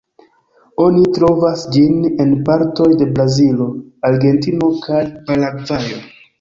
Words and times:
Oni 0.85 1.03
trovas 1.17 1.65
ĝin 1.75 1.99
en 2.25 2.33
partoj 2.49 2.89
de 3.03 3.09
Brazilo, 3.13 3.71
Argentino 4.13 4.73
kaj 4.89 5.07
Paragvajo. 5.33 6.05